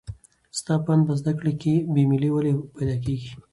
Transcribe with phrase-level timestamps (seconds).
[0.59, 3.31] ستا په اند په زده کړه کې بې میلي ولې پیدا کېږي؟